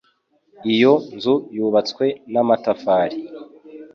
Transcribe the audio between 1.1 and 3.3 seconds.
nzu yubatswe n'amatafari.